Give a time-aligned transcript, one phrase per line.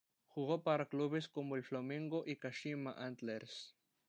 [0.25, 3.75] Jugó para clubes como el Flamengo y Kashima Antlers.